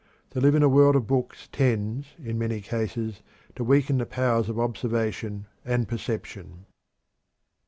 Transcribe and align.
To 0.31 0.41
live 0.41 0.55
in 0.55 0.63
a 0.63 0.67
world 0.67 0.95
of 0.95 1.05
books 1.05 1.47
tends, 1.51 2.07
in 2.17 2.39
many 2.39 2.59
cases, 2.59 3.21
to 3.55 3.63
weaken 3.63 3.99
the 3.99 4.07
powers 4.07 4.49
of 4.49 4.59
observation 4.59 5.45
and 5.63 5.87
perception. 5.87 6.65